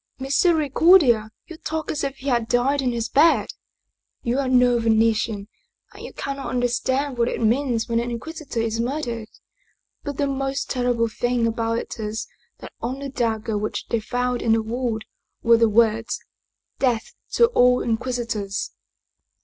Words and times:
"Misericordia! 0.19 1.29
you 1.45 1.57
talk 1.57 1.91
as 1.91 2.03
if 2.03 2.15
he 2.15 2.27
had 2.27 2.47
died 2.47 2.81
in 2.81 2.91
his 2.91 3.07
bed! 3.07 3.49
You 4.23 4.39
are 4.39 4.49
no 4.49 4.79
Venetian, 4.79 5.47
and 5.93 6.03
you 6.03 6.11
cannot 6.11 6.49
understand 6.49 7.19
what 7.19 7.27
it 7.27 7.39
means 7.39 7.87
when 7.87 7.99
an 7.99 8.09
Inquisitor 8.09 8.59
is 8.61 8.79
murdered. 8.79 9.27
But 10.01 10.17
the 10.17 10.25
most 10.25 10.71
ter 10.71 10.91
rible 10.91 11.11
thing 11.13 11.45
about 11.45 11.77
it 11.77 11.99
is 11.99 12.25
that 12.61 12.73
on 12.81 12.97
the 12.97 13.09
dagger 13.09 13.59
which 13.59 13.89
they 13.89 13.99
found 13.99 14.41
in 14.41 14.53
the 14.53 14.63
wound 14.63 15.05
were 15.43 15.57
the 15.57 15.69
words:' 15.69 16.19
Death 16.79 17.13
to 17.33 17.45
all 17.49 17.83
Inquisitors 17.83 18.71